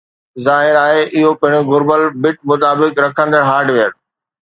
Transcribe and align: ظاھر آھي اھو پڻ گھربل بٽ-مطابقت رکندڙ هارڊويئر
ظاھر 0.45 0.75
آھي 0.85 0.99
اھو 1.17 1.29
پڻ 1.41 1.51
گھربل 1.69 2.01
بٽ-مطابقت 2.21 2.95
رکندڙ 3.05 3.41
هارڊويئر 3.49 3.91